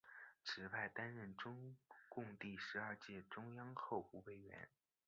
[0.43, 1.77] 此外担任中
[2.09, 4.67] 共第十二届中央候补委员。